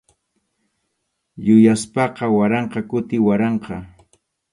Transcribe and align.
Yupaspaqa 1.45 2.25
waranqa 2.35 2.79
kuti 2.89 3.17
waranqa. 3.25 3.75